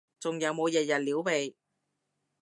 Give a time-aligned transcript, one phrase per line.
[0.19, 1.55] 仲有冇日日撩鼻？